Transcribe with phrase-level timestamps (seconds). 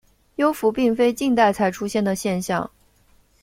[0.37, 2.67] 幽浮并非近代才出现的现象。